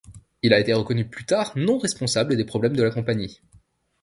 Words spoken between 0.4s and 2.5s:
Il a été reconnu plus tard non responsable des